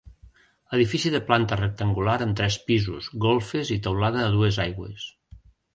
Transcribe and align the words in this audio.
Edifici 0.77 1.11
de 1.15 1.21
planta 1.27 1.59
rectangular 1.61 2.17
amb 2.27 2.39
tres 2.41 2.59
pisos, 2.71 3.13
golfes 3.29 3.75
i 3.79 3.83
teulada 3.89 4.27
a 4.27 4.35
dues 4.39 4.63
aigües. 4.71 5.11